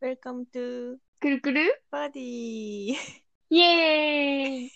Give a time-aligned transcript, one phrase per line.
[0.00, 1.82] Welcome to くるくる？
[1.90, 2.96] パーティー
[3.50, 4.74] イエーイじ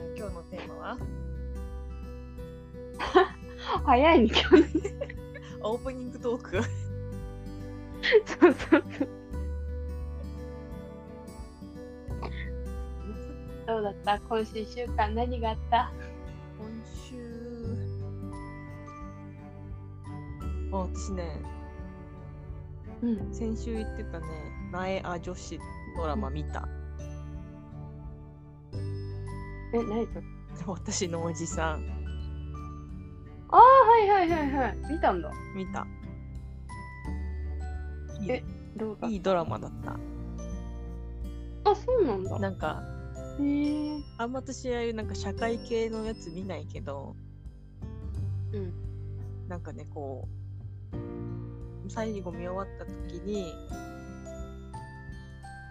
[0.00, 0.98] ゃあ今日のテーマは？
[3.86, 4.82] 早いね、今日ね。
[5.62, 6.62] オープニングトーク。
[8.26, 9.08] そうそうそう。
[13.66, 14.18] どうだった？
[14.20, 15.90] 今週一週間何があった？
[20.72, 21.40] あ私ね
[23.02, 23.32] うん。
[23.34, 24.26] 先週言ってたね
[24.72, 25.58] 「苗あ女子」
[25.96, 26.68] ドラマ見た
[29.72, 30.22] え、何それ？
[30.66, 31.84] 私のおじさん
[33.52, 34.78] ああ、はいはいはいはい。
[34.92, 35.32] 見たんだ。
[35.56, 35.86] 見た
[38.20, 38.44] いいえ
[38.76, 39.08] どうだ？
[39.08, 39.92] いいドラマだった
[41.70, 42.38] あ、そうなんだ。
[42.38, 42.82] なんか
[43.40, 44.02] へえ。
[44.18, 47.16] あんま私ああいうなんか社会系のやつ見ないけど
[48.52, 48.72] うん。
[49.48, 50.39] なんかねこう
[51.88, 53.52] 最後見終わった時に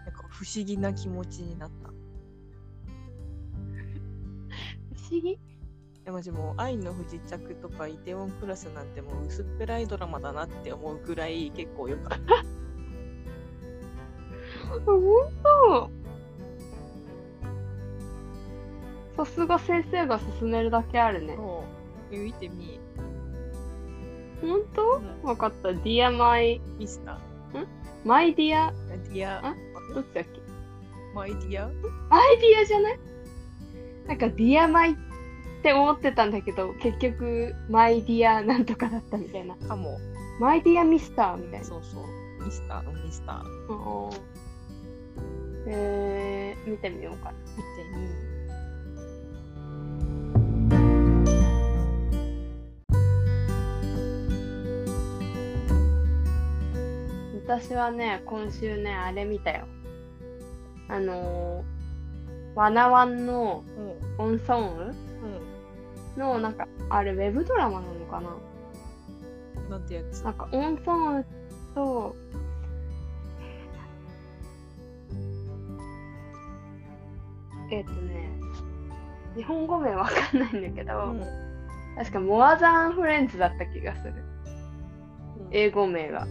[0.06, 1.90] なんか不思議な気持ちになった。
[4.96, 5.40] 不思議？
[6.24, 12.34] でもう愛の不時着とかイテウォンクラスなんてもう薄っぺらいドラマだなって思うぐらい結構よかった。
[14.76, 15.02] あ、ほん
[15.44, 15.92] と
[19.18, 21.36] さすが先生が勧めるだけあるね。
[21.36, 21.64] そ
[22.12, 22.18] う。
[22.18, 22.80] 見てみ
[24.42, 24.66] ほん。
[24.68, 25.70] とわかった。
[25.70, 27.20] Dear My, ミスタ
[28.06, 29.56] My Dear, ーディアあ？
[29.94, 30.42] どっちだっけ？
[31.14, 33.00] マイディアアイディアじゃない？
[34.08, 34.96] なんか、 Dear My っ
[35.62, 39.56] て思ってたんだけど、結局、 My Dear なんとかだったみたいな。
[39.56, 40.00] かも。
[40.40, 41.66] My Dear Mister みたいな。
[41.66, 42.46] そうそう。
[42.46, 44.12] Mister Mister うん。
[45.68, 47.38] えー、見てみようかな。
[47.38, 47.62] 見て
[47.96, 48.29] み
[57.50, 59.66] 私はね、今週ね、あれ見たよ。
[60.88, 63.64] あのー、ワナワンの
[64.20, 64.28] うん。
[64.28, 64.94] オンソンう
[66.16, 68.30] ウの、なんか、あれ、ウェブドラマなのかな？
[69.68, 70.22] んなんてやつ？
[70.22, 71.26] なんか、オンソンウ
[71.74, 72.16] と、
[77.72, 78.30] えっ、とね、
[79.36, 81.24] 日本語名わかんないんだけど、うん。
[81.96, 84.14] 確か、モアザンフレンズだった気がする。
[85.50, 86.28] 英語名が。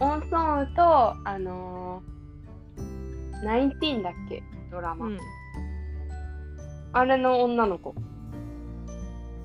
[0.00, 0.82] オンソンウと、
[1.28, 4.42] あのー、ナインティーンだっけ？
[4.70, 5.18] ドラマ、うん
[6.94, 7.94] あれの女の子。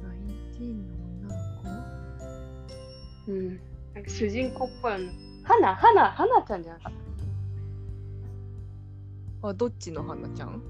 [0.03, 0.87] ナインティーン
[1.27, 1.83] の女の
[3.27, 3.59] うん。
[3.95, 5.11] なんか主人公っぽいの。
[5.43, 6.93] 花、花、花ちゃんじゃなかっ
[9.41, 10.61] 子あどっちの花ちゃん？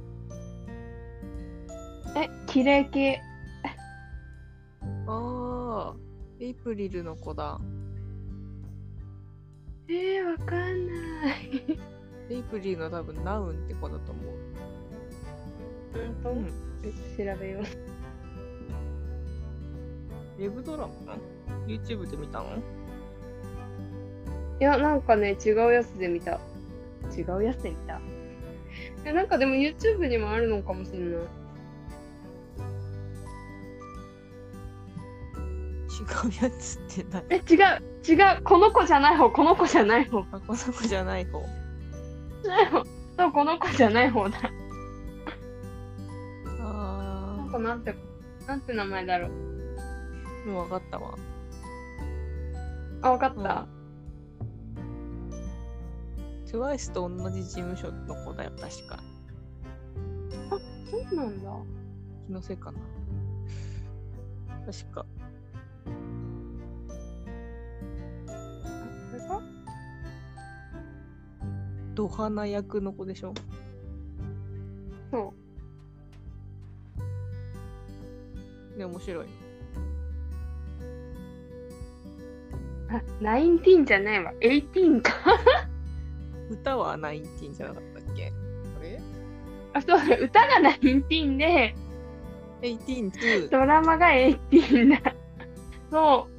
[2.14, 2.22] た。
[2.22, 3.22] え、綺麗系。
[5.08, 5.96] ああ
[6.40, 7.60] エイプリルの子だ
[9.90, 11.78] えー、わかんない。
[12.30, 14.26] エイプリルの多分ナウンって子だと思う
[15.94, 16.52] 本当、うん調
[17.40, 17.64] べよう。
[20.40, 21.18] ウェブドラマ
[21.66, 22.58] ?YouTube で見たの？
[24.60, 26.40] いや、なんかね、違うやつで見た。
[27.18, 28.02] 違うやつで見た。
[29.06, 31.20] え、なんかでも YouTube にもあるのかもしれない。
[36.00, 37.24] 違うやつって何？
[37.30, 37.58] え、違う、
[38.08, 40.20] 違う、この子じゃない方、この子じゃない方。
[40.32, 41.42] あ、この子じゃない方。
[42.46, 42.84] ない方。
[43.18, 44.40] そう、この子じゃない方だ。
[46.60, 46.64] な
[47.44, 47.96] んあかなんて、
[48.46, 49.32] なんて名前だろう。
[50.46, 51.18] あ、もう分かったわ。
[53.02, 53.68] あ、わかった。
[56.46, 59.00] TWICE と同じ事務所の子だよ、確か。
[60.50, 61.52] そうなんだ。
[62.28, 62.80] 気のせいかな。
[64.66, 65.06] 確か。
[71.98, 73.34] ドハナ役の子でしょ？
[75.12, 75.34] そ
[78.76, 78.78] う。
[78.78, 79.26] ね、面白い。
[82.90, 84.32] あ、 nineteen じゃないわ。
[84.42, 85.12] eighteen か。
[86.52, 88.32] 歌は nineteen じゃなかったっけ？
[88.80, 89.02] あれ？
[89.74, 91.76] あ、そうだ、歌が nineteen で、
[92.62, 93.50] eighteen 2。
[93.50, 95.16] ドラマが eighteen だ。
[95.90, 96.37] そう。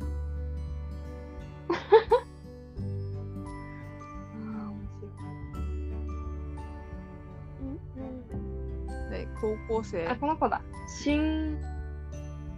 [9.11, 10.17] ね、高校生あ、。
[10.17, 10.61] この子だ。
[11.03, 11.57] 新、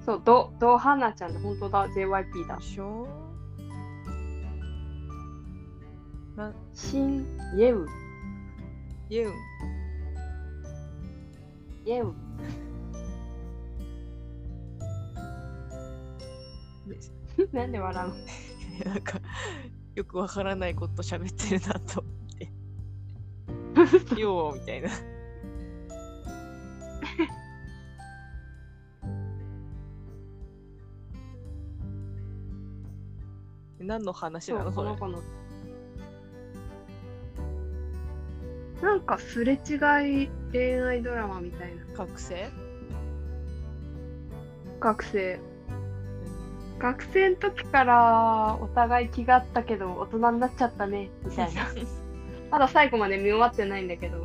[0.05, 1.41] そう、ド、ドハナちゃんだ。
[1.41, 1.87] 本当だ。
[1.89, 2.63] JYP だで。
[2.63, 3.07] しょ？
[6.37, 7.27] な、新、
[7.57, 7.87] イェウ。
[9.09, 9.33] ユン。
[11.85, 12.15] イェウ。
[17.53, 18.15] なんで笑うの？
[18.93, 19.21] なんか
[19.95, 22.15] よくわからないこと喋ってるなと思っ
[24.15, 24.15] て。
[24.21, 24.91] ようみたいな。
[33.91, 34.71] 何の話なの？
[34.71, 34.97] この。
[34.97, 35.21] 子の。
[38.81, 39.57] なんかすれ違
[40.25, 41.85] い恋愛ドラマみたいな。
[41.97, 42.49] 覚醒
[44.79, 45.41] 学生。
[46.79, 51.67] 学生の時からお互い気があったけど大人になっちゃったねみたいな。
[52.53, 54.25] まだ最後まで見終わってないんだけど。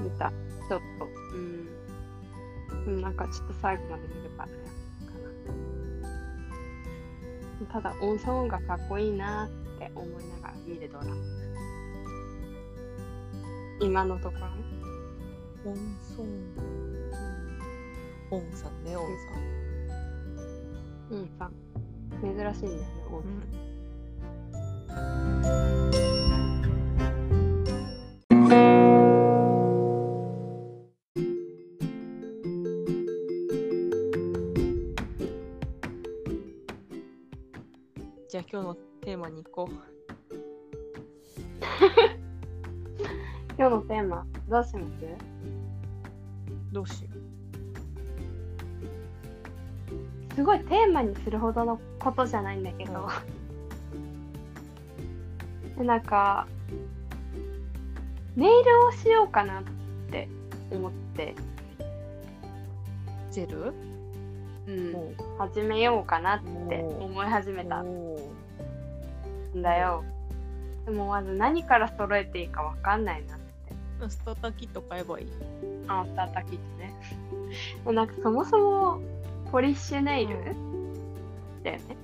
[0.00, 0.32] 見た。
[0.70, 1.06] ちょっと。
[1.34, 1.68] うん。
[2.86, 4.63] うんなんかちょっと最後まで見るから
[7.74, 11.16] ただ音声がかっこいいなって思いながら見るドラマ。
[13.80, 14.46] 今のところ。
[14.46, 14.54] ね
[15.66, 15.74] 音
[16.16, 16.54] ソン。
[18.30, 19.54] オンさんね、オンさん。
[21.10, 21.50] うんさ
[22.22, 23.28] 珍しいんだよね音声
[24.96, 25.73] うん
[38.54, 39.74] 今日のテーマに行こう。
[43.58, 44.86] 今日のテーマどうします？
[46.70, 47.08] どうしよ
[50.36, 53.08] すごいテーマにするほどのことじゃないんだけど、
[55.76, 56.46] でなんか
[58.36, 59.64] ネイルをしようかなっ
[60.12, 60.28] て
[60.70, 61.34] 思って、う。
[63.32, 63.74] ジェル？
[64.68, 67.68] うん、も始めようかなって思い始めう。
[67.68, 67.82] た。
[67.82, 68.23] んおー
[69.62, 70.04] だよ。
[70.84, 73.38] でもまず何から揃えていいかわかんないな
[74.08, 75.26] スターターキット買えばいい。
[75.88, 76.94] あスターターキットね。
[77.84, 79.00] でなんかそもそも
[79.50, 80.36] ポリッシュネイル、
[81.62, 81.96] だよね。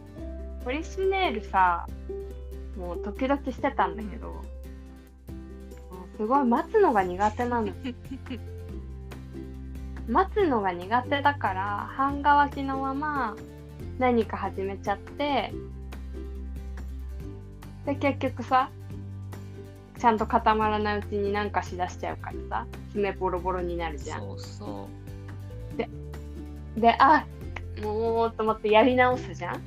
[0.65, 1.87] ポリッシュネイルさ
[2.77, 4.43] もう時々してたんだけど、も
[6.15, 7.69] うすごい待つのが苦手なの。
[10.09, 13.37] 待つのが苦手だから半乾きのまま
[13.99, 15.53] 何か始めちゃって
[17.87, 18.71] で結局さ
[19.99, 24.89] ちゃんと固まらないうちに何かしだしちゃうからさ爪ボロボロになるじゃんそうそ
[26.77, 27.27] で、あ、
[27.83, 29.63] もうと思ってやり直すじゃん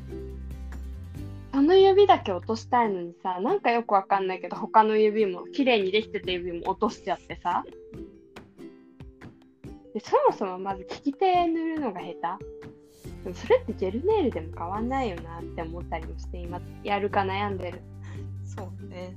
[1.54, 7.64] その指だけ落としたいのにさ、なんかよくわかんないけど、他の指も、綺麗にできてた指も落としちゃってさ。
[9.94, 12.38] で、そもそもまず利き手塗るのが下
[13.28, 13.34] 手。
[13.36, 17.82] それってジェルネイルでも変わんないよなって思ったりもして、今、やるか悩んでる。
[18.46, 18.48] う。
[18.48, 19.16] そうね。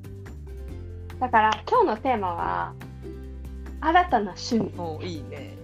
[1.18, 2.74] だから、今日のテーマは、
[3.80, 4.72] 新たな趣味。
[4.78, 5.54] おいいね。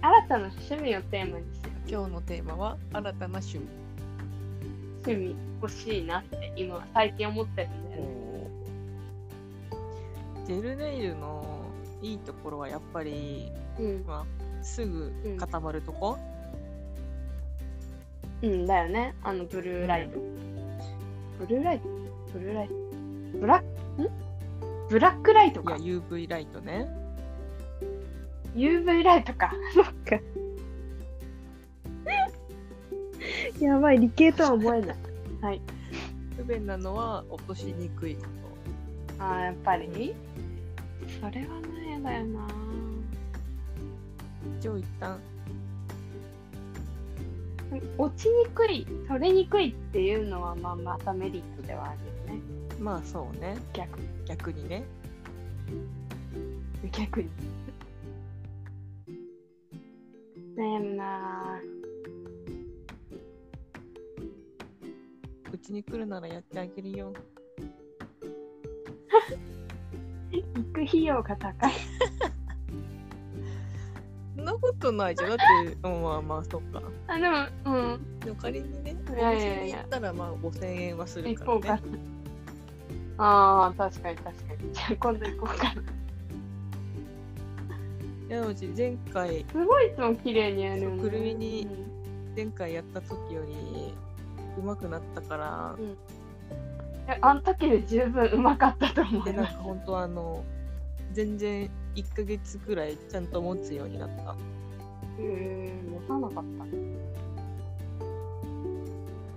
[0.00, 2.06] 新たな趣味をテーマにしよう。
[2.06, 3.66] 今日のテーマは新たな趣味。
[5.04, 8.50] 趣味欲しいなって今最近思ってるんだよね。
[10.46, 11.64] ジェルネイルの
[12.02, 14.24] いいところはやっぱり、うん、ま
[14.60, 16.18] あ、すぐ固まるとこ、
[18.42, 19.14] うんだよね。
[19.22, 20.18] あのブルーライト。
[21.38, 21.88] ブルーライト？
[22.32, 22.74] ブルーライト？
[23.38, 23.62] ブラッ
[23.96, 24.02] ク？
[24.02, 24.08] ん？
[24.88, 25.76] ブラックライトいやか。
[25.76, 26.88] UV ライトね
[28.54, 29.52] UV ライトか。
[29.74, 30.18] そっか。
[33.60, 34.96] やばい、理系とは思えない。
[35.42, 35.60] はい。
[36.36, 38.22] 不便なのは落としにくいこ
[39.18, 40.14] あーやっぱり？
[41.20, 42.46] それはね、だよな。
[42.46, 42.54] と
[44.60, 45.18] 一応一旦
[47.98, 51.98] 落ちにくい、取れにくいっていうのは、まあ、またメリットではある
[52.32, 52.42] よね。
[52.80, 54.84] まあそうね逆逆にね
[56.92, 57.30] 逆に。
[60.56, 61.78] 悩むなぁ。
[65.52, 67.12] うちに来るならやってあげるよ
[70.30, 71.72] 行く費用が高い。
[74.48, 77.36] なことないじゃんだってうんまあまあそっかあ、でも、
[77.66, 78.20] うん。
[78.20, 81.98] でも仮にねお店に行ったらまあ5000円はする行こうかからね。
[83.18, 84.72] ああ、確かに確かに。
[84.72, 85.82] じゃあ今度行こうかな。
[88.28, 91.66] いやうち前回すごいいつも綺麗にやるくるみに
[92.36, 93.54] 前回やった時より
[94.62, 95.96] 上手くなったからうん
[97.08, 99.42] えあの時より十分うまかったと思でうな。
[99.44, 100.44] なんか本当あの
[101.14, 101.70] 全然
[102.02, 104.36] 1ヶ月くらいちゃんと持つようになったへ
[105.20, 106.64] え、持たなかった。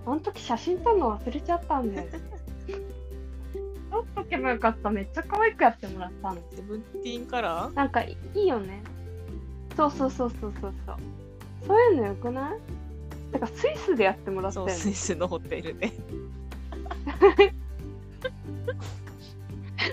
[0.04, 2.20] あの時写真撮るの忘れちゃったんだよね。
[3.90, 4.90] 撮っとけばよかった。
[4.90, 6.40] めっちゃ可愛くやってもらったの。
[6.54, 8.82] セブンティーンカラーなんかいいよね。
[9.76, 10.96] そうそうそうそうそうそう。
[11.66, 12.60] そういうのよくない？
[13.32, 15.88] だからスイスでやってもらったそうよねスイスのホテルで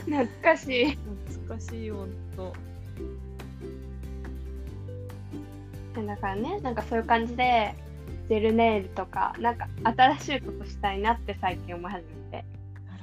[0.05, 0.97] 懐かしい
[1.37, 2.05] 懐かしいほ
[2.43, 2.53] ん
[5.93, 7.73] とだからねなんかそういう感じで
[8.29, 12.45] ジェルネイルとかなんか新しいことしたいなって最近思い始めて。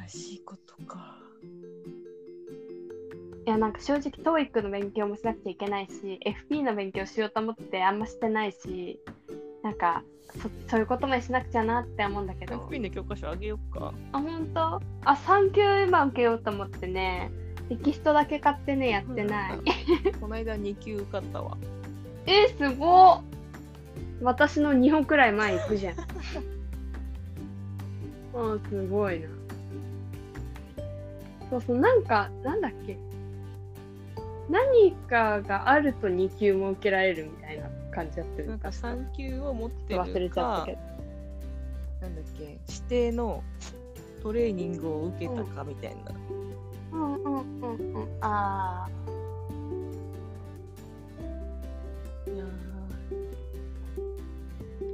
[0.08, 1.16] 新しいことか。
[3.44, 9.00] いやなんか正直 TOEIC の勉強もしなくちゃいけないし FP の勉強しようと思ってあんましてないし
[9.62, 10.02] なんか
[10.42, 12.56] そそういうこともしなくちゃなって思うんだけど。
[12.56, 13.92] FP の教科書あげようか。
[14.12, 14.60] あ本当？
[15.04, 17.30] あ3級今受けようと思ってね
[17.68, 19.58] テキストだけ買ってねやってない、
[20.20, 21.56] この間2級受かったわ。
[22.26, 23.22] えすごっ。
[24.22, 25.94] 私の2本くらい前行くじゃん。
[28.34, 29.28] あーすごいな。
[31.50, 32.96] そうそうなんかなんだっけ。
[34.48, 38.48] 何かがあると2級も受けられるみたいな感じだったよ。
[38.48, 38.88] なんか確か。
[38.88, 40.78] 3級を持ってるか忘れちゃったけど。
[42.02, 43.42] なんだっけ指定の
[44.22, 46.25] トレーニングを受けたかみたいな、うん
[46.96, 48.88] うんうんうんあ
[52.26, 52.46] いやー。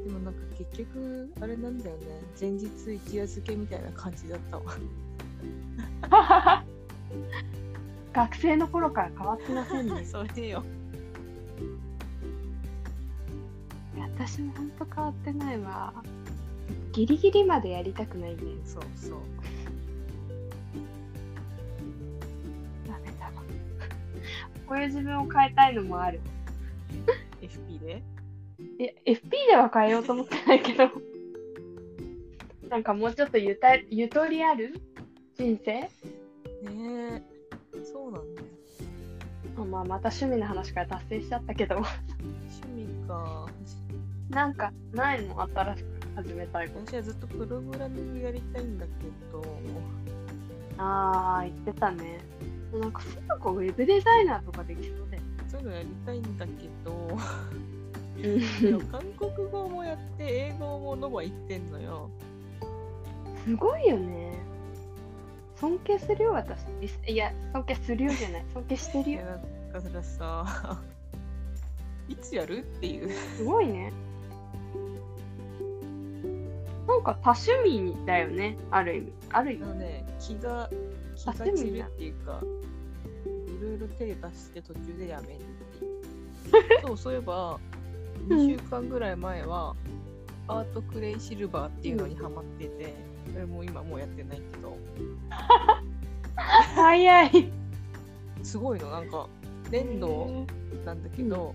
[0.05, 2.03] でもなんか結局あれなんだよね。
[2.41, 4.65] 前日一夜漬けみたいな感じだったわ。
[6.11, 6.65] あ
[8.13, 10.05] 学生の頃から変わってませんね。
[10.07, 10.65] それよ
[14.17, 15.95] 私もほんと変わってないわ。
[16.93, 19.19] ギリギリまでやりたくないんだよそうそう
[24.73, 26.19] こういう自分を変えたいのもある。
[27.43, 28.03] FP で？
[28.79, 30.89] いや FP では変えようと思ってないけど。
[32.71, 34.81] なんかもうちょっとゆたゆとりある
[35.35, 35.73] 人生？
[35.83, 35.91] ね
[36.65, 37.23] え。
[37.85, 38.47] そうなんだよ。
[39.59, 41.77] あまあまた趣味の話から達成しちゃったけど。
[41.77, 41.93] 趣
[42.75, 43.47] 味か。
[44.31, 45.39] なんかないの？
[45.55, 45.87] 新しく
[46.17, 48.93] 始めたいこと私はずっとプログラミングやりたいんだけ
[49.31, 49.45] ど。
[50.79, 52.21] ああ言ってたね
[52.73, 56.53] なんかすぐウェブデザイナーとかできそうでそういうのやりたいんだけ
[56.85, 57.19] ど。
[58.91, 62.09] 韓国語もやって英語もノバ行ってんのよ。
[63.45, 64.33] すごいよね。
[65.57, 66.61] 尊敬するよ私。
[67.09, 68.45] いや尊敬するよじゃない。
[68.55, 69.23] 尊敬してるよ。
[69.23, 69.41] いや
[69.73, 70.81] だからさ
[72.09, 73.11] いつやるっていう。
[73.11, 73.93] すごいね。
[76.87, 79.13] なんか多趣味だよねある意味。
[79.31, 79.65] ある意味。
[79.65, 80.71] あのね気が
[81.17, 82.43] 気が散るっていうか
[83.25, 85.39] いろいろ手出して途中でやめるっ
[85.79, 86.83] ていう。
[86.87, 87.59] そうそういえば
[88.29, 88.39] うん。
[88.39, 89.75] 2週間ぐらい前は、
[90.49, 92.95] アートクレイシルバーっていうのにハマってて、
[93.33, 94.77] それも今もうやってないけど。
[96.37, 97.53] 早い。
[98.43, 99.29] すごいのなんか
[99.71, 100.47] 粘土
[100.85, 101.55] なんだけど、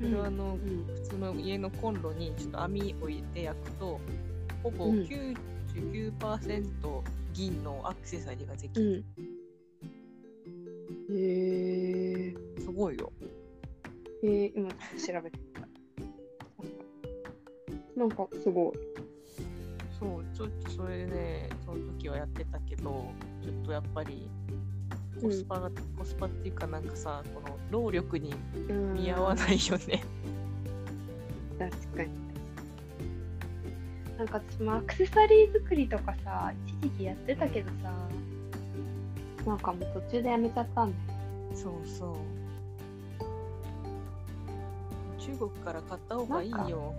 [0.00, 0.84] それはあのうん。
[0.86, 4.00] 普通の家のコンロにちょっと網を入れて焼くと
[4.62, 5.02] ほぼうん。
[5.74, 9.04] 99%銀のアクセサリーができる、
[11.08, 11.16] うん。
[11.16, 13.12] へえすごいよ。
[14.22, 14.76] えー、今調
[15.22, 15.60] べてみた。
[17.96, 18.72] なんかすごい。
[19.98, 24.28] そうちょっとそれでねその時はやってたけどちょっとやっぱり
[25.22, 28.34] コスパが、コスパっていうかなんかさこの労力に
[28.96, 30.02] 見合わないよね、
[31.56, 32.21] 確かに
[34.18, 37.92] なんか私もアクセサリー作りとかさ一時期やってたけどさ
[39.46, 41.22] なんかもう途中でやめちゃったんだよ
[41.54, 42.16] そうそう。
[45.20, 46.94] 中国から買った方がいいよ。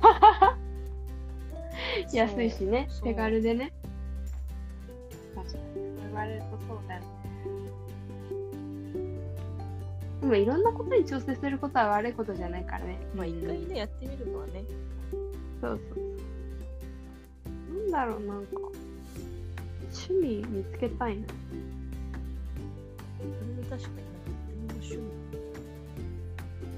[2.12, 3.72] 安いしね手軽でね。
[5.34, 5.64] 確かに。
[6.02, 7.23] 言われるとそうだよね
[10.24, 14.64] でもいろんなことに調整することは悪いことじゃないからねまあ一回ねやってみるのはね。
[15.60, 18.52] そうそうなんだろうなんか
[19.92, 21.26] 趣味見つけたいな。
[21.28, 21.34] そ
[23.22, 23.96] れも確かに。
[24.66, 25.02] な趣味。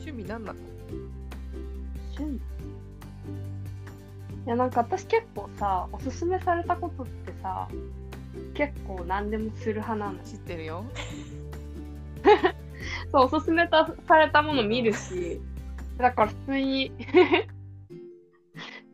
[0.01, 0.59] 趣味何なの
[2.19, 2.41] 趣味？
[4.45, 7.69] いやなんか私結構さおすすめされたことってさ
[8.55, 10.85] 結構何でもする派なの知ってるよ
[13.13, 15.41] そうおすすめたされたもの見るし
[15.99, 16.93] だから普通に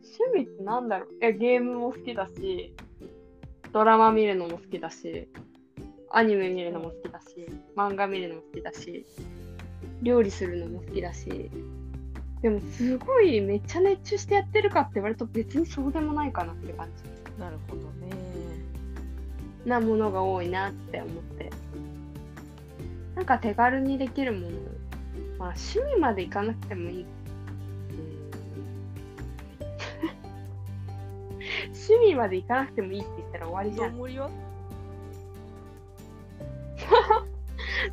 [0.03, 1.09] 趣味ってなんだろう。
[1.21, 2.73] いやゲームも好きだし
[3.71, 5.27] ドラマ見るのも好きだし
[6.11, 9.05] アニメ見るのも好きだし漫画見るのも好きだし
[10.01, 11.49] 料理するのも好きだし
[12.43, 17.41] でもすごいめっちゃ熱中してやってるかって言われると別にそうでもないかなって感じ。
[17.41, 18.11] なるほどね。
[19.65, 21.49] なものが多いなって思って
[23.15, 24.47] なんか手軽にできるもの、
[25.37, 27.05] まあ、趣味までいかなくてもいい。
[31.67, 33.91] 趣味までいかなくてもいいって言ったら終わりじゃん。
[33.91, 34.29] どうもりは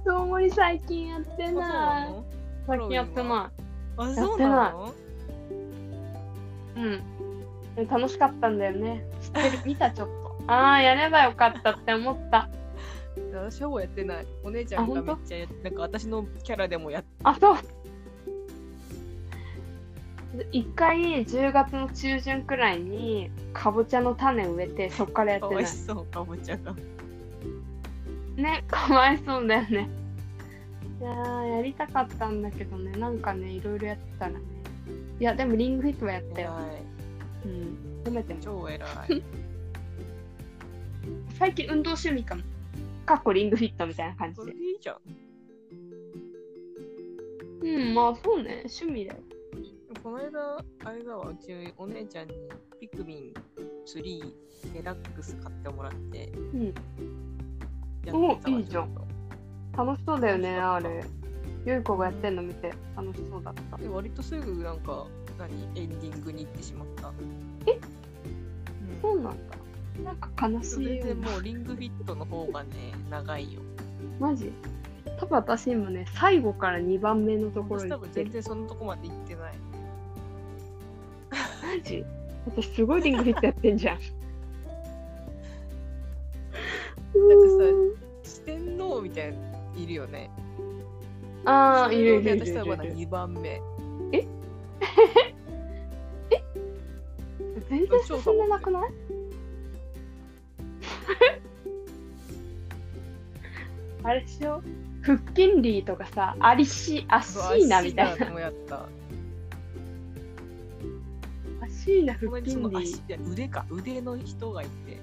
[0.05, 2.09] どんもり 最近やってない。
[2.67, 3.63] 最近やってない。
[3.97, 4.95] あ、そうなの？
[6.77, 6.81] う
[7.83, 7.87] ん。
[7.89, 9.05] 楽しかったんだよね。
[9.21, 10.53] 知ってる、見たちょっと。
[10.53, 12.49] ああ、やればよかったって思った。
[13.41, 14.27] 私はもうやってない。
[14.45, 17.57] お姉ちゃんがめっちゃやなんか私のキャラでもやっあ、そう。
[20.53, 25.67] 一回10月の中旬くらいにかぼちゃの種植えてそっからやってないかわい。
[25.67, 26.75] そう、かぼちゃが。
[28.37, 29.89] ね、かわいそうだよね。
[31.01, 34.41] いやー、やりたかったんだけどね、なんかね、いろいろやってたらね。
[35.19, 36.53] いや、でもリングフィットはやったよ。
[37.45, 38.03] うん。
[38.05, 38.41] 褒めても。
[38.41, 39.23] 超偉い。
[41.39, 42.43] 最近運動趣味かも。
[43.11, 44.55] かっこリングフィットみたいな感じでそれ。
[44.55, 44.97] いいじゃん。
[47.63, 49.21] うん、まあそうね、趣味だよ。
[50.01, 52.35] この間、あれだわ、うちお姉ちゃんに
[52.81, 53.35] ピクミン
[53.85, 56.67] 3デラックス買ってもらって、うん。
[56.67, 59.03] やってたおわいいじゃんちょ
[59.83, 61.05] っ楽しそうだよね、あれ。
[61.67, 63.83] ゆい子がやってんの見て楽しそうだったと。
[63.83, 67.13] で割とすぐなんか、何、エンディングに行ってしまった。
[67.67, 67.73] え？
[67.73, 67.81] うん
[69.03, 69.60] そうなんだ。
[70.05, 72.71] なんか悲しい全よ然もうリングフィットの方がね、
[73.11, 73.61] 長いよ。
[74.19, 74.53] マジ？
[75.19, 78.11] 多分私今ね、最後から2番目のところ私多分。
[78.13, 79.55] 全然そのとこまで行ってない。
[81.31, 81.37] マ
[81.85, 82.05] ジ？
[82.47, 83.99] 私すごいリングフィットやってんじゃん。
[83.99, 84.05] な
[87.35, 87.39] ん
[88.23, 89.39] 四天王みたいな
[89.77, 90.31] いるよね。
[91.45, 92.97] ああ、いるいでるいるい私多分るいる。
[92.97, 93.61] 2番目。
[97.69, 98.91] 全然進んでなくない？
[104.03, 104.63] あれでしょ？
[105.03, 108.27] 腹筋リーとかさ、アリシ、アシーナみたいな。
[108.27, 108.33] な。
[108.33, 108.77] もやった。
[111.63, 114.99] アシーナ腹筋リ足いや腕か腕の人がいて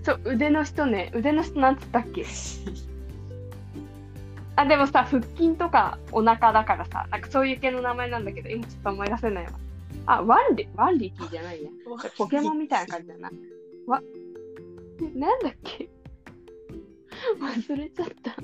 [0.00, 0.04] ー。
[0.04, 1.10] そう、腕の人ね。
[1.14, 2.24] 腕の人なんつったっけ？
[4.56, 9.50] あ、でもさ、腹筋とかお腹だからさ、なんかそういう系の名前なんだけど、今ちょっと思い出せないわ。
[10.06, 11.70] あ、ワンリ、ワンリティじゃない や。
[12.16, 13.30] ポケモンみたいな感じだな。
[13.86, 14.02] わ、
[15.14, 15.88] なんだっけ？
[17.40, 18.32] 忘れちゃった。
[18.32, 18.42] そ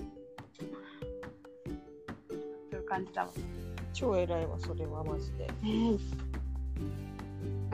[2.73, 3.31] ういう感じだわ。
[3.93, 5.99] 超偉いわそれはマジで、ねえ。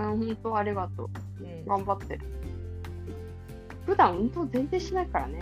[0.03, 1.11] あ、本当ありがとう。
[1.43, 2.21] うん、頑張ってる。
[3.87, 5.40] 普段運動全然しないからね。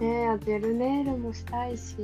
[0.00, 1.94] ねえ、ジェルネイルもしたいし。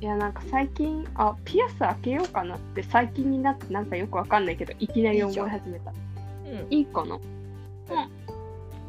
[0.00, 5.90] いや、なんか最近、あ、ピアス開けようかなって最近になってなんかよくわかんないけど、いきなり思い始めた。
[5.90, 7.16] うんいいかな？
[7.16, 7.20] うん。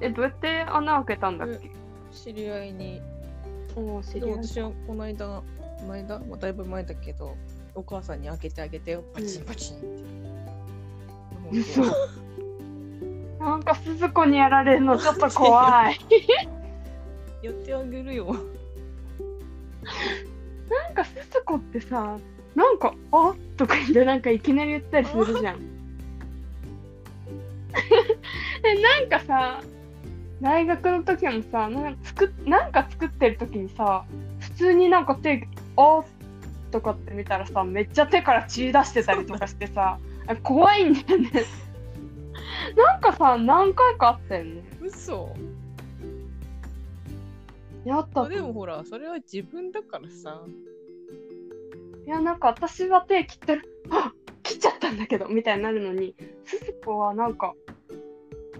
[0.01, 1.71] え、どうやって穴開けたんだっけ？
[2.11, 3.01] 知り合いに。
[3.75, 5.43] おー、知でり合いも私はこの間
[5.79, 7.35] この間もうだいぶ前だけど
[7.73, 9.03] お母さんに開けてあげてよ。
[9.13, 9.87] パチンパチンって、
[11.59, 11.83] 嘘。
[11.83, 11.91] 本
[13.39, 15.97] なんか鈴子にやられるのちょっと怖い。
[17.41, 18.25] 当やってあげるよ。
[20.69, 22.17] なんか鈴子ってさ、
[22.55, 25.59] なんか、あとか言ってなんかいきなり言ったりするじゃん。
[28.65, 29.61] え、なんかさ、
[30.41, 34.05] 大学の時もさ、なんか作っなんか作ってる時にさ、
[34.39, 35.47] 普通になんか手、
[35.77, 36.03] あ
[36.71, 39.97] とかって見たらさ、めっちゃ手から血出してたりとかしてさ、
[40.27, 41.31] あ怖いんだよね。
[42.75, 44.63] なんかさ、何回かあったよね。
[44.81, 45.33] 嘘
[47.85, 50.43] やったでもほらそれは自分だからさ
[52.05, 54.11] いや、なんか私は手切ってる、あ
[54.43, 57.55] 切っちゃったんだけどみたいになるのに、鈴子はなんか、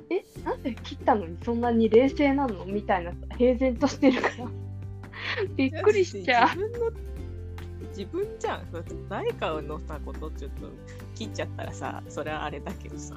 [0.09, 4.47] え、なんで切ったのにそんなに冷静なのみたいな、平然としてるから。
[5.55, 6.49] びっくりしちゃう。
[6.49, 6.91] 自分の
[7.95, 8.65] 自分じゃん
[9.09, 10.69] 誰かのさことちょっと
[11.15, 13.15] 切っちゃったらさそれはあれだけどさ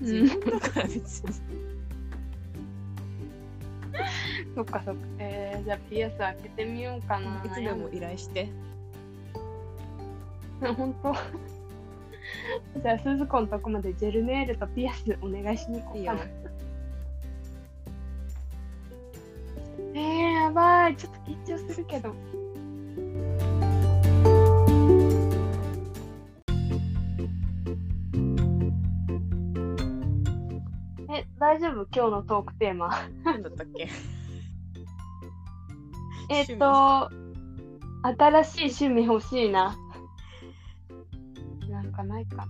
[0.00, 1.32] 自 うん、分だから別に
[4.54, 5.00] そっかそっか。
[5.18, 7.42] えー、じゃあピアス開けてみようかな。
[7.44, 8.48] いつでも依頼して
[10.60, 11.14] 本当
[12.82, 16.20] じゃあ、鈴子のとこまでジェルネイルとピアスお願いしに行こいうかな。
[19.94, 20.96] えー、やばい。
[20.96, 22.14] ちょっと緊張するけど。
[31.10, 31.86] え、大丈夫？
[31.94, 32.90] 今日のトークテーマ。
[33.24, 33.88] 何だったっけ？
[36.30, 37.10] えっと、
[38.18, 39.76] 新しい趣味欲しいな。
[41.92, 42.48] なんかないかな。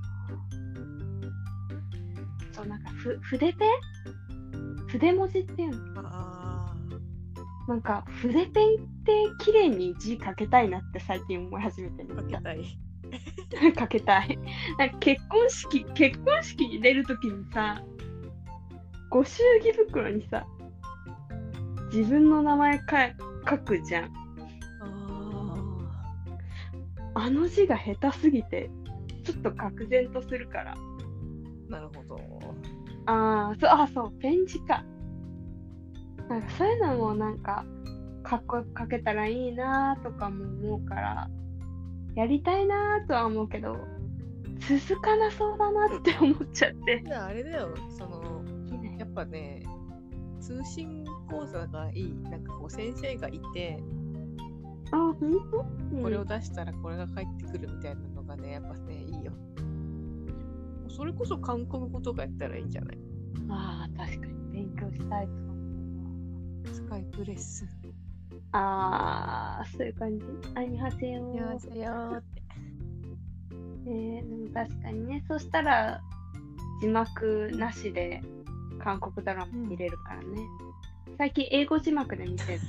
[2.52, 4.86] そう、なんかふ筆ペン？
[4.88, 6.02] 筆文字っていうの？
[6.04, 6.74] あ
[7.68, 12.78] なんか筆ペンって綺麗に字書けたいなって最近思い始めてるあかけたい
[13.74, 14.38] かけたい。
[14.78, 17.82] なんか結婚式、結婚式に出るときにさ、
[19.10, 20.46] ご祝儀袋にさ、
[21.92, 23.10] 自分の名前か
[23.48, 24.12] 書くじゃん。
[24.80, 25.54] あ
[27.14, 28.70] あの字が下手すぎて、
[29.22, 30.74] ちょっと愕然とするから。
[30.74, 32.18] ーなるほど。
[33.06, 34.84] ああ、そう、あ、そう、ペン字か。
[36.28, 37.64] なんかそういうのもなんか、
[38.22, 41.30] かっこよく書けたらいいなとかも思うから、
[42.14, 43.76] やりたいなとは思うけど、
[44.68, 47.02] 続かなそうだなって思っちゃって。
[47.12, 48.44] ああれだよ、その、
[48.98, 49.62] やっぱね、
[50.40, 52.14] 通信講座がいい。
[52.14, 53.78] なんかこう先生がいて、
[54.92, 55.16] あ、ほん
[55.50, 59.32] と、うんこれを出したらこれが返ってくるみたいなのがね、やっぱね、いいよ。
[60.88, 62.98] それこそ韓国語とかやったらいいんじゃない？
[63.48, 65.52] ああ、確かに勉強したいと思
[66.64, 67.66] うスカイプレッス。
[68.52, 70.24] ああ、そういう感じ？
[70.54, 72.42] ありはせよいやせよーって。
[73.86, 76.00] えー、でも確かにね、そしたら
[76.80, 78.22] 字幕なしで
[78.78, 80.40] 韓国ドラマ見れるからね。
[81.18, 82.60] 最近英語字幕で見てる。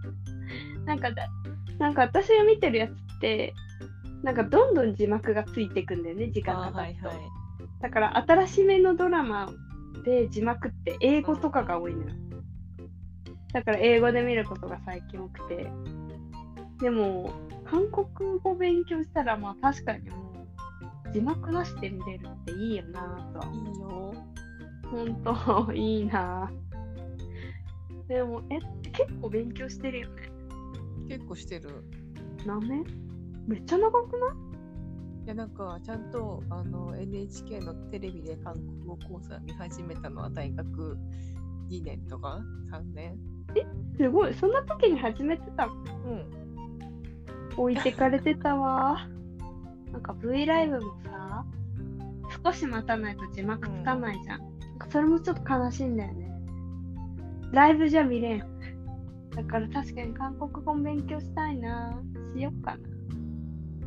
[0.84, 1.28] なんかだ、
[1.78, 3.54] なんか私が見てるやつって、
[4.22, 7.08] なんかどんどん字幕がついていくんだよね、時間が経つと。
[7.08, 7.18] はい。
[7.80, 9.52] だから新しめのドラマ
[10.04, 12.14] で字幕って英語とかが多いのよ。
[13.52, 15.70] だから英語で見ることが最近多くて。
[16.80, 17.32] でも、
[17.64, 20.32] 韓国語勉強したらまあ確かにも
[21.08, 23.46] う字幕なしで見れるっていいよなぁとは。
[23.52, 24.14] いいよ。
[24.90, 28.08] ほんと、いいなぁ。
[28.08, 28.58] でも、え、
[28.90, 30.22] 結構勉強してるよね。
[31.08, 31.84] 結構してる。
[32.44, 33.01] 何年
[33.46, 34.30] めっちゃ長くない？
[35.24, 40.98] いやなんかちゃんとあの NHK のテレビで韓国語講座見始めたのは大学
[41.70, 43.16] 2年とか？3年？
[43.98, 45.72] すごい、そんな時に始めてたの？
[45.74, 45.76] う
[46.14, 46.24] ん。
[47.56, 49.06] 置いてかれてたわ。
[49.92, 51.44] なんか V ライブもさ、
[52.44, 54.40] 少し待たないと字幕つかないじゃん。
[54.40, 56.32] なんかそれもちょっと悲しいんだよね。
[57.52, 58.44] ライブじゃ見れん。
[59.36, 62.02] だから確かに韓国語も勉強したいな。
[62.34, 62.78] しよっかな。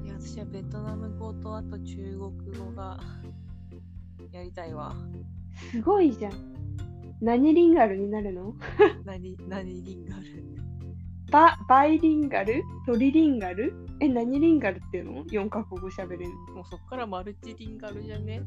[0.05, 2.19] いや私はベトナム語とあと中国
[2.57, 2.99] 語が
[4.31, 4.95] やりたいわ。
[5.71, 6.33] すごいじゃん。
[7.21, 8.53] 何リンガルになるの？
[9.05, 10.23] 何、何リンガル？
[11.31, 12.61] ババイリンガル？
[12.85, 13.73] トリリンガル？
[13.99, 16.25] え、何リンガルっていうの ?4 カ国語喋れる。
[16.53, 18.43] もうそっからマルチリンガルじゃね？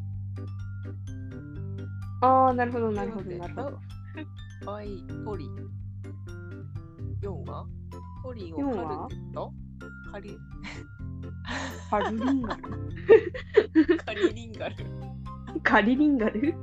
[2.21, 3.79] ああ、なるほど、なるほど、なるほど。
[4.67, 4.89] バイ、
[5.25, 5.47] ポリ。
[7.23, 7.67] 4は
[8.23, 9.53] ポリを四カはルテット
[10.13, 10.39] カリ、
[11.91, 12.63] パルリンガル
[14.05, 14.75] カリリンガル
[15.63, 16.55] カリリンガル？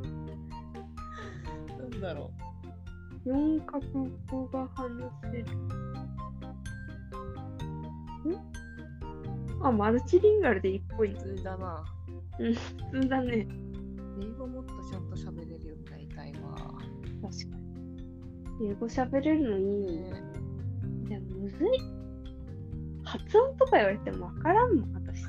[1.78, 2.32] なんだろ
[3.26, 5.44] ?4 カ国語が話せる。
[5.56, 5.58] ん？
[9.62, 11.12] あ、マルチリンガルでいいっぽい。
[11.12, 11.16] う。
[11.16, 11.84] 普通だな。
[12.38, 12.54] 普
[13.02, 13.48] 通だね。
[14.22, 16.56] 英語もっとちゃんと喋れるようになりたいわ。
[17.22, 17.58] 確か
[18.60, 18.70] に。
[18.70, 19.62] 英語喋れるのい
[19.94, 19.98] い。
[19.98, 20.12] ね
[21.10, 21.95] でもむずい。
[23.18, 25.22] 発音とか言われてもわからんもん、私。
[25.24, 25.26] い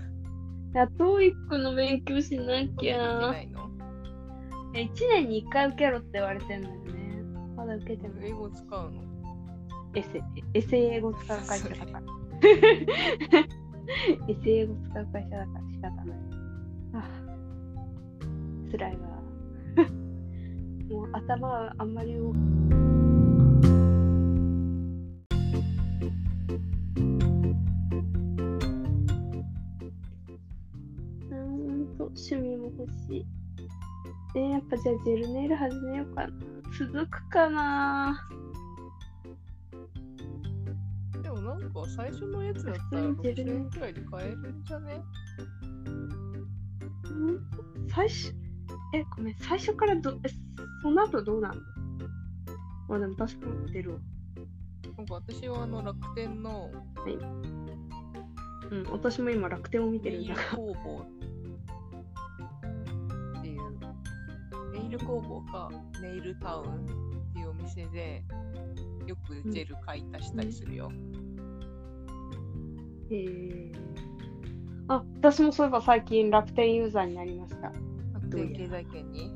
[0.74, 3.30] や、トーイックの勉強しなきゃ。
[3.32, 3.70] ないの？
[4.74, 7.22] え1年に1回受けろって言われてんだよね。
[7.56, 8.28] まだ受けてない。
[8.28, 9.02] 英語使うの？
[9.94, 10.22] エセ、
[10.52, 12.02] エセ英語使う会社だから。
[14.28, 16.16] エセ英語使う会社だから仕方ない。
[16.94, 17.02] ああ、
[18.70, 19.08] 辛いわ。
[20.90, 22.85] もう頭はあんまり動く。
[33.08, 33.26] しい。
[34.34, 36.32] えー、やっぱじゃあジェルネイル始めようかな。
[36.78, 38.28] 続くかな
[41.22, 45.02] でもなんか最初のやつだったら普通にジェル6000円くらいで買えるんじゃね？
[47.04, 47.40] うん？
[47.88, 48.34] 最初、
[48.94, 50.28] え、ごめん、最初からど、え、
[50.82, 51.54] その後どうなの？
[52.94, 53.98] あ、でも確かに出るわ。
[54.96, 56.70] なんか私はあの楽天の
[58.70, 60.42] うん、私も今楽天を見てるんだが。
[60.56, 61.06] 工房
[64.86, 65.70] イル工房か
[66.00, 68.24] ネイルタウンっていうお店で
[69.06, 70.90] よくジェル買い足したりするよ。
[73.10, 73.72] へえ。
[74.88, 77.72] あ、私もそういえば最近楽天ユーザーになりました。
[78.14, 79.34] 楽天経済圏に？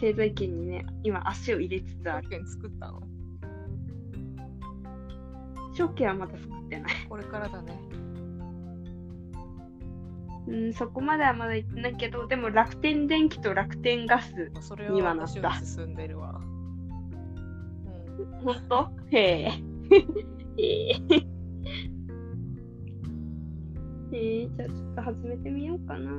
[0.00, 2.28] 経済圏にね、今足を入れつつある。
[2.46, 3.00] 作ったの？
[5.74, 6.92] 証券はまだ作ってない。
[7.08, 7.80] これからだね。
[10.48, 14.50] うん、そこまではまだ行ってないけど、でも楽天電気と楽天ガス。
[14.90, 16.40] にははなった進んでるわ。
[18.18, 19.52] うん、ほんとへえ。
[20.58, 21.00] へえ。
[24.14, 26.10] えー、じゃあちょっと始めてみようかな。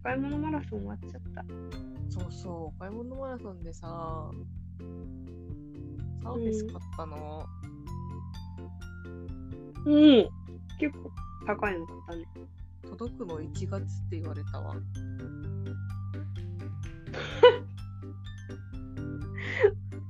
[0.00, 1.44] お買い物マラソン終わっちゃった。
[2.10, 4.30] そうそう、お買い物マラソンでさ、
[6.22, 7.46] サーフェス買ったの。
[9.86, 10.28] うん。
[10.78, 11.10] 結構
[11.46, 12.24] 高いの買ったね。
[12.90, 14.74] 届くの1月って言われたわ。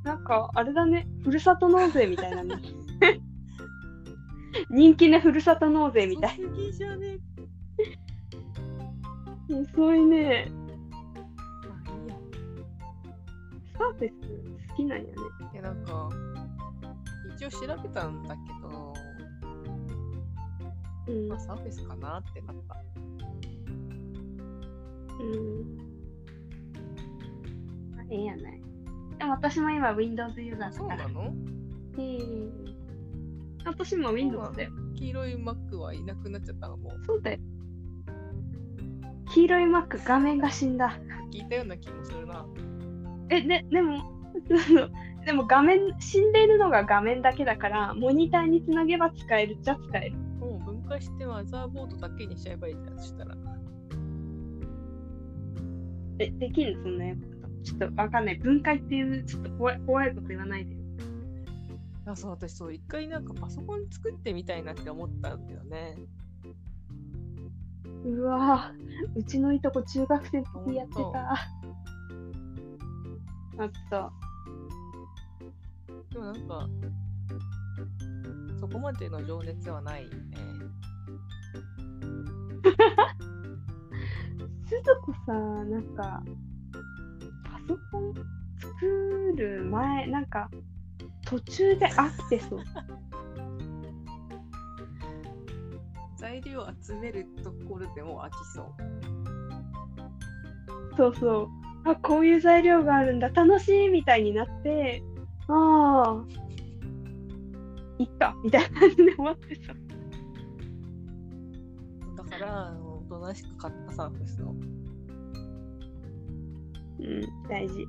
[0.04, 1.06] なんか、あれだね。
[1.22, 2.56] ふるさと納税みたいなね。
[4.70, 6.40] 人気なふるさと納税みたい。
[6.44, 7.18] 遅すぎじゃね
[9.48, 10.50] 遅いね。
[11.68, 12.14] まあいいや。
[13.78, 14.14] サーフェス
[14.68, 15.12] 好きなんやね。
[15.52, 16.08] いや、なんか、
[17.36, 18.94] 一応調べたんだけど、
[21.08, 21.28] うん。
[21.28, 22.76] まあ、サーフェスかなってなった。
[25.20, 25.78] うん。
[27.98, 28.60] あええやない。
[29.18, 31.04] でも私も今 Windows ユーザーだから。
[31.08, 31.32] そうなの？
[31.98, 32.76] うん。
[33.64, 34.70] 私も Windows だよ。
[34.96, 37.38] 黄色い Mac はいなくなっちゃったのもうそうだよ。
[39.34, 40.98] 黄色い Mac 画面が死んだ。
[41.32, 42.46] 聞いたような気もするな。
[43.30, 44.02] え、で、でも、
[45.24, 50.16] でも画面、死んでいるのが画面だけだから、モニターにつなげば使えるっちゃ使える。
[50.92, 53.34] もう分解してマザーボードだけにしちゃえばいいじゃん、そしたら。
[56.18, 56.76] え、できる？
[56.76, 57.48] のそんなこと。
[57.64, 58.36] ちょっとわかんない。
[58.36, 60.80] 分解っていう、ちょっと怖い怖いこと言わないでよ。
[62.04, 65.96] あそう私そう、一回なんかパソコン作ってみたいなって思ったんだよね。
[68.04, 71.02] うわぁ、うちのいとこ中学生の時やってた。
[73.62, 74.12] あった。
[76.10, 76.68] でもなんか、
[78.58, 80.06] そこまでの情熱はない
[82.70, 82.76] ね。
[84.66, 86.22] すずこさ、なんか、
[87.44, 88.14] パソコン
[88.58, 90.50] 作る前、なんか、
[91.24, 92.60] 途中で飽きてそう。
[96.16, 98.66] 材料集めるところでも飽きそう。
[100.96, 101.48] そうそう。
[101.84, 105.02] あ、こういう材料があるんだ、楽しいみたいになって、
[105.48, 106.24] ああ、
[107.98, 109.72] いっか、みたいな感じで終わってさ。
[109.72, 109.81] だ
[112.42, 114.54] から、おとなしく買ったサーフェスを。
[116.98, 117.86] うん、大事。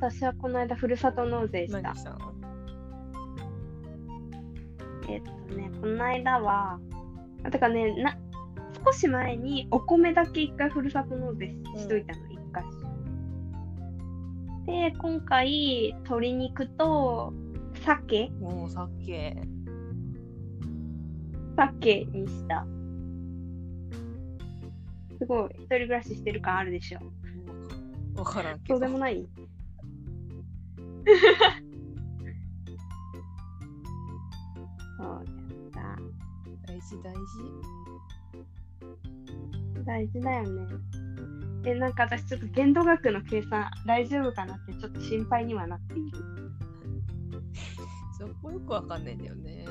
[0.00, 1.96] 私はこの間、ふるさと納税した何。
[1.96, 2.18] したの？
[5.08, 6.78] えっとね、この間は、
[7.42, 8.18] あてかね、な、
[8.84, 12.64] 少し前にお米だけ一回ふるさと納税ししといたの、一回。
[14.66, 17.32] で、今回、鶏肉と
[17.82, 19.36] 鮭もう酒。
[21.60, 22.64] 鮭にした。
[25.18, 27.00] すごい、一人暮らししてる感あるでしょ。
[28.16, 28.78] わからんけど。
[28.78, 29.20] そうでもない？
[34.96, 35.24] そうだっ
[35.72, 35.98] た。
[36.66, 37.20] 大事大事。
[39.84, 40.66] 大事だよね。
[41.66, 46.18] え、なんか私ちょっと限度額の計算大丈夫かなってちょっと心配にはなっている。
[48.18, 49.66] そこよくわかんないんだよね。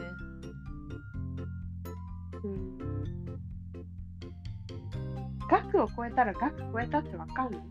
[5.50, 7.62] 額を超えたら額超えたってわかんない。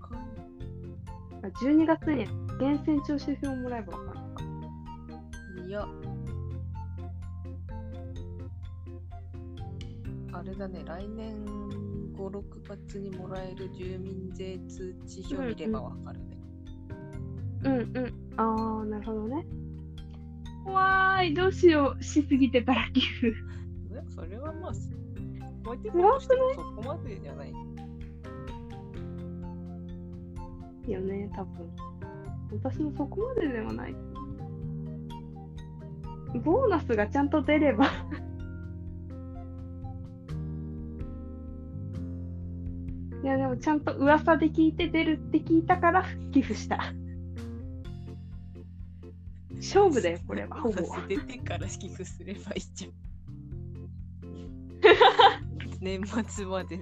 [0.00, 0.30] わかんない。
[1.42, 2.26] あ12月に
[2.58, 4.44] 源泉徴収票もらえばわかるのか。
[5.66, 5.88] いや。
[10.32, 11.44] あれだね、来年
[12.14, 16.38] 5、6月にもらえる住民税通知表見ればわかるね。
[17.64, 18.14] うんうん。
[18.36, 19.44] ああ、なるほどね。
[20.64, 22.02] 怖い、どうしよう。
[22.02, 23.34] しすぎてたら寄付。
[24.14, 24.72] それはまあ、
[25.70, 27.52] 超えてたとしてもそこまでじゃない。
[30.88, 31.70] よね、多分。
[32.52, 33.94] 私もそこまでではない。
[36.42, 37.86] ボーナスがちゃんと出れば。
[43.22, 46.92] いや、でもちゃんと噂で聞いて出るって聞いたから寄付した。
[49.56, 50.82] 勝負だよ、これは、ほぼ。
[51.06, 52.92] 出てから寄付すればいいじゃん。
[55.80, 56.80] 年末まで。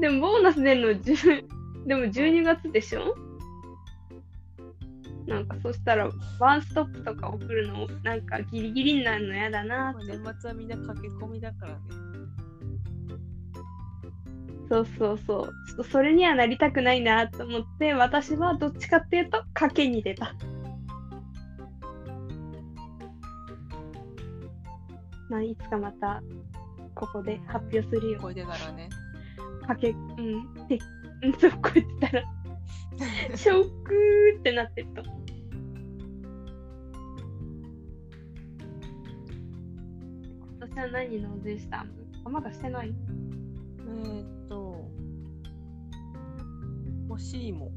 [0.00, 3.14] でもボーナス出るの10、でも12月でしょ？
[5.26, 11.78] なんかそしたらワンストップとか送るのなんかギリギリになるの嫌だなまあって年末はみんな駆け込みだからね。
[14.68, 15.46] そうそうそう。
[15.68, 20.34] ちょっとそれにはなりたくないなと思って、私はどっちかっていうと、賭けに出た。
[25.28, 26.22] まあ、いつかまた、
[27.02, 28.20] ここで発表するよ。
[28.20, 28.88] これでからね。
[29.66, 30.68] 賭け、うん。
[30.68, 30.78] で、
[31.24, 32.24] うん、そう、こう言ってたら、
[33.36, 35.02] ショックーってなってると。
[40.72, 40.92] ちゃん。
[40.92, 41.90] 何納税したの
[42.24, 42.94] あ、まだしてない
[43.80, 44.88] えーっと、
[47.08, 47.72] 欲しいも。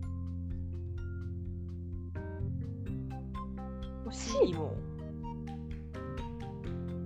[4.06, 4.76] 欲しいも。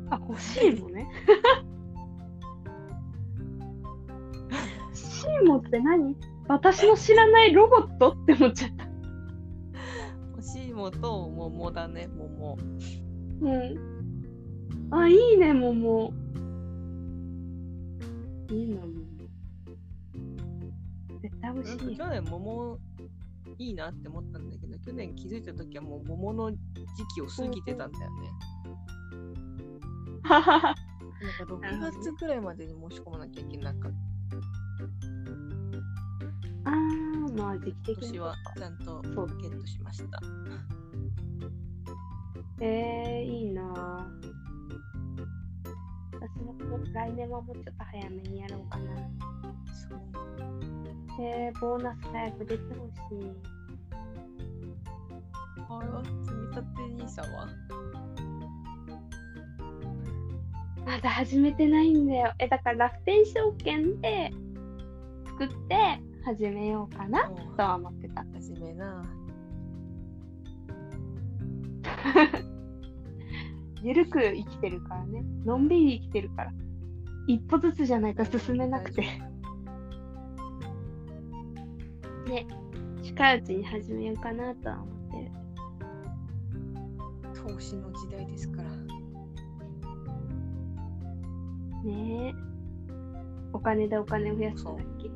[0.09, 1.07] あ、欲しいもね。
[5.19, 6.15] しいもって何？
[6.47, 8.87] 私の知らないロボットって思っちゃった。
[10.31, 12.57] 欲しいもと桃だね、桃。
[13.41, 13.77] うん。
[14.91, 16.13] あ、いいね、桃。
[18.49, 18.93] いいな、桃。
[21.21, 21.97] 絶対美味しい。
[21.97, 22.79] 去年桃
[23.57, 26.57] いいなって思ったんだけど、去年気づいた時はもう桃の時
[27.15, 28.29] 期を過ぎてたんだよね。
[30.23, 30.75] ははは。
[31.39, 33.91] なんか6月くらいまでに申し込まなきゃいけなかっ
[36.63, 36.71] た。
[36.71, 38.19] あー、まあ時期的に。
[38.19, 39.09] はちゃんとゲ
[39.47, 40.21] ットしました。
[42.61, 43.75] えー、いいなぁ。
[46.19, 46.53] 私も
[46.93, 48.95] 来年はもうちょっと早めにやろうかな。
[49.89, 49.99] そう
[51.21, 53.31] えー、ボーナス早く出てほしい。
[55.69, 57.47] あれは積み立て NISA は？
[60.85, 62.33] まだ始めてないんだよ。
[62.39, 64.31] え、だから楽天証券で
[65.25, 68.25] 作って始めようかなうんとは思ってた。
[68.33, 69.05] 始めな。
[73.81, 75.23] ゆるく生きてるからね。
[75.45, 76.51] のんびり生きてるから。
[77.27, 79.01] 一歩ずつじゃないと進めなくて。
[82.27, 82.45] ね、
[83.01, 85.31] 近いうちに始めようかなとは思ってる。
[87.33, 88.69] 投資の時代ですから。
[91.83, 92.49] ねえ。
[93.53, 95.09] お金でお金を増やすんだっけ？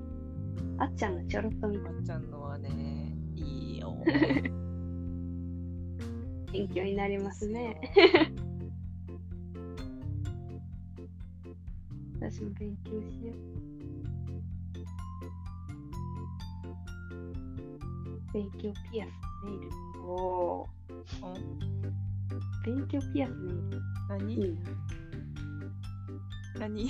[0.78, 1.92] あっちゃんがちょろっと見た。
[1.92, 3.96] まっちゃんのはね、いいよ。
[6.52, 7.80] 勉強になりますね。
[12.20, 13.36] 私も勉強しよう。
[18.34, 19.10] 勉強ピアス
[19.46, 19.70] ネイル。
[20.06, 20.94] おー。
[21.26, 21.74] うん
[22.66, 23.82] 勉強ピアスネイル。
[24.10, 24.34] 何？
[24.34, 24.72] いいな。
[26.60, 26.90] 何？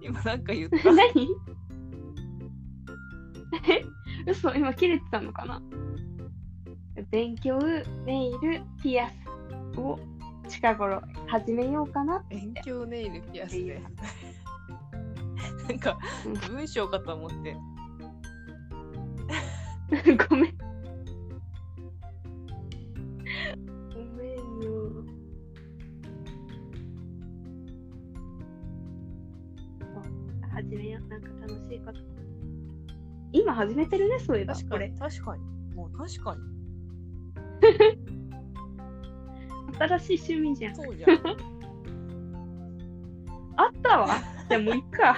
[0.00, 1.02] 今なんか言った 何？
[1.04, 1.65] え
[4.26, 5.62] 嘘今切れてたのかな？
[7.10, 7.58] 勉強、
[8.04, 9.12] ネイル、ピアス
[9.78, 9.98] を
[10.48, 12.36] 近頃始めようかなって。
[12.36, 13.80] 勉強ネイルピアスで。
[15.68, 15.98] なんか
[16.48, 17.56] 文章かと思って。
[20.28, 20.58] ごめん。
[23.92, 25.04] ごめんよ。
[30.50, 31.08] あ始めよう。
[31.08, 31.98] なんか楽しいこと。
[33.32, 34.54] 今始めてるね、そういえば。
[34.54, 35.42] 確かこれに、確かに。
[35.74, 36.40] もう確かに。
[39.98, 40.74] 新しい趣味じゃん。
[40.74, 41.10] そうじゃん。
[43.56, 44.08] あったわ。
[44.48, 45.16] じゃあもういっか。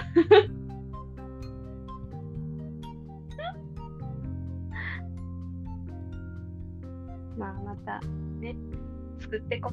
[7.37, 8.01] まあまた
[8.41, 8.57] ね、
[9.21, 9.71] 作ってこ。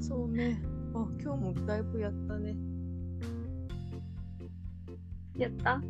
[0.00, 0.60] そうね。
[0.94, 2.54] あ、今日もだいぶやったね。
[5.36, 5.80] やった？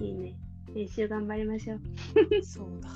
[0.00, 0.34] いいね。
[0.74, 1.80] 練習頑張りましょう。
[2.42, 2.88] そうだ。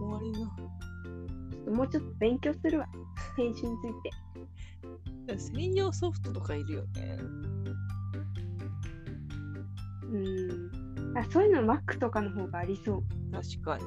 [0.00, 1.74] 終わりの。
[1.74, 2.88] もうちょっと勉強するわ。
[3.36, 5.38] 編集について。
[5.38, 7.18] 専用ソフトとかいるよね。
[10.12, 11.16] うん。
[11.16, 13.02] あ、そういうの Mac とかの方がありそう。
[13.32, 13.84] 確かに。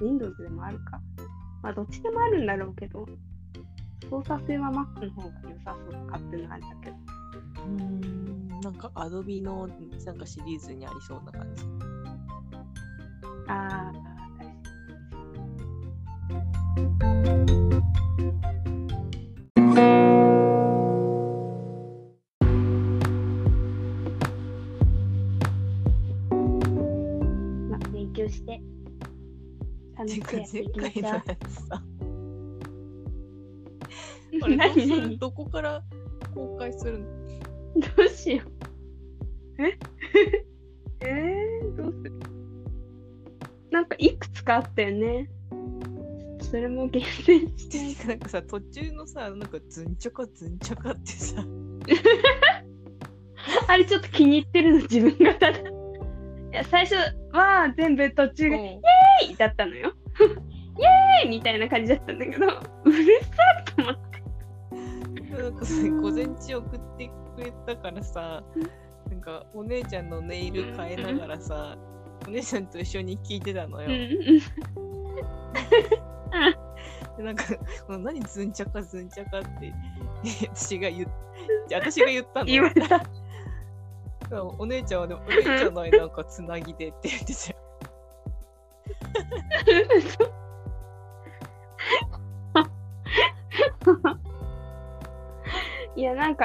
[0.00, 1.00] Windows でもあるか。
[1.62, 3.06] まあ、どっちでもあるんだろうけど、
[4.12, 6.00] 操作性は Mac の方が良さそう。
[6.04, 6.96] 勝手なあれだけど。
[6.96, 8.60] うーん。
[8.60, 9.66] なんか Adobe の
[10.04, 11.64] なんかシリーズにありそうな感じ。
[13.48, 14.52] ああ、確かに。
[28.28, 28.60] して、
[29.96, 31.91] 楽てかしくやっていきましょ前回のやう。
[34.48, 35.18] 何？
[35.18, 35.82] どこから
[36.34, 37.06] 公開するの？
[37.96, 38.42] どうしよ
[39.58, 39.62] う。
[39.64, 39.78] え？
[41.06, 42.12] えー、どうする？
[43.70, 45.28] なんかいくつかあったよね。
[46.40, 47.78] それも厳選して。
[48.08, 51.42] なんかさ途中のさなんかズンチョカズンチョカってさ
[53.68, 55.58] あれちょっと気に入ってるの自分がただ。
[55.58, 55.62] い
[56.52, 56.94] や最初
[57.32, 59.92] は全部途中が「イエーイ!」だったのよ。
[60.78, 63.30] イエーイみたいな感じだったんだけどうるさ
[63.60, 64.11] っと思って。
[65.42, 68.42] なんかさ午前中送ってくれたからさ
[69.10, 71.76] なんかお姉ちゃんのネイル変えながらさ
[72.26, 73.88] お姉ちゃんと一緒に聞いてたのよ。
[73.88, 74.08] うん
[77.16, 77.44] で なんか、
[77.88, 79.72] 何ズンチャカズンチャカって
[80.54, 81.08] 私が言っ
[81.74, 82.46] 私が言ったの。
[82.46, 83.02] 言われた。
[84.58, 87.51] お姉ちゃんはでも、お姉ちゃんないなんかつなぎでって言ってた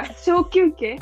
[0.02, 0.98] か、小休憩？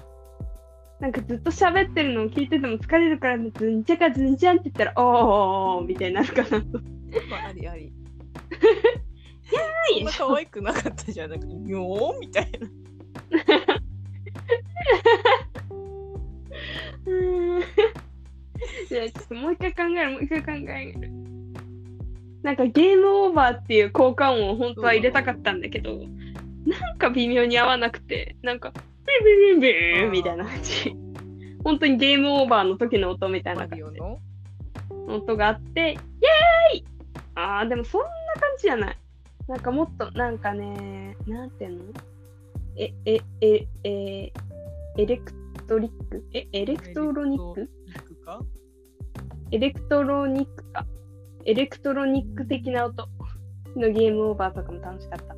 [1.01, 6.81] なんかずっと喋ってるのを聞いてても疲れるから、ズンチャカズンチャンって言ったら、おーおーみたいになるかなと。
[7.29, 7.93] まあ、ありあり。
[9.95, 11.31] いそんな可愛くなかったじゃん。
[11.31, 12.69] なんか、よーみたいな。
[17.07, 17.63] うーん。
[18.89, 21.11] じゃあちょっともう一回考える、もう一回考える。
[22.43, 26.01] なんかゲームオーバーっていう効果音を本当は入れたかったんだけど、
[26.67, 28.73] なんか微妙に合わなくて、なんか、
[29.25, 30.97] ビンビンビンビンみたいな感じ。
[31.65, 34.19] 本当にゲームオーバーの時の音みたいマな感じのの？
[35.09, 36.85] 音があって、イエーイ！
[37.35, 38.09] あー、でもそんな
[38.41, 38.99] 感じじゃない。
[39.49, 41.85] なんかもっと、なんかね、なんていうの？
[42.77, 44.33] え、え、え、え、
[44.99, 45.33] エレク
[45.69, 46.25] トリック？
[46.35, 47.71] え、エレクトロニック？
[49.53, 50.85] エレクトロニックか。
[51.45, 53.09] エレクトロニック的な音
[53.77, 55.37] のゲームオーバーとかも楽しかった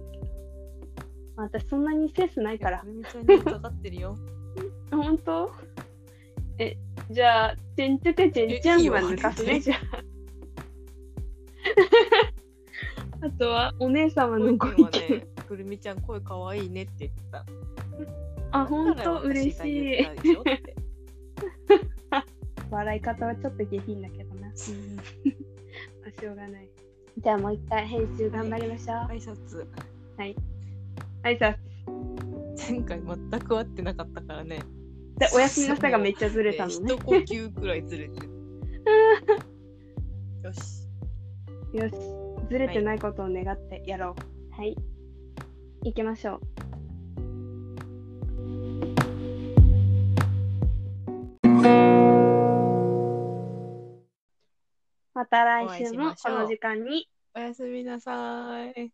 [1.38, 2.82] 私そんなにセンスないから。
[2.84, 4.16] めちゃめちゃかかってるよ。
[4.90, 5.52] 本当？
[6.58, 6.76] え、
[7.10, 10.02] じゃあ、チェンチュケチェンチャンは抜かすね、じゃあ。
[13.26, 14.84] あとは、お姉様のご意見。
[14.84, 17.46] ね、くるみちゃん声かわいいねって言ってた。
[18.50, 19.20] あ、本当？
[19.20, 20.06] 嬉しい
[22.70, 24.40] 笑い方はちょっと下品だけどな。
[24.40, 26.68] まあ、しょうがない。
[27.18, 28.96] じゃあもう一回編集頑張りましょう。
[29.12, 29.66] 挨拶
[31.22, 31.56] 挨拶。
[32.56, 34.60] 前回全く合ってなかったからね。
[35.18, 37.04] で、おやすみなさいがめっちゃずれたのね一。
[37.04, 38.28] 呼吸くらいずれてる。
[40.44, 40.88] よし。
[41.72, 41.94] よし、
[42.50, 44.14] ずれてないことを願ってやろ
[44.52, 44.54] う。
[44.54, 44.76] はい。
[45.84, 46.40] 行きましょう。
[55.14, 58.92] また来週もこの時間におやすみなさい。